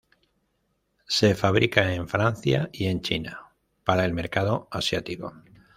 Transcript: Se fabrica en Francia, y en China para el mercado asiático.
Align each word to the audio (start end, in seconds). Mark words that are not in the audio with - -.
Se 1.07 1.35
fabrica 1.35 1.93
en 1.93 2.07
Francia, 2.07 2.71
y 2.73 2.87
en 2.87 3.01
China 3.03 3.51
para 3.83 4.03
el 4.03 4.13
mercado 4.15 4.67
asiático. 4.71 5.31